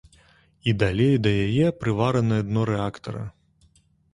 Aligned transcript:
І 0.69 0.73
далей 0.83 1.17
да 1.27 1.33
яе 1.47 1.67
прываранае 1.81 2.41
дно 2.49 2.61
рэактара. 2.71 3.23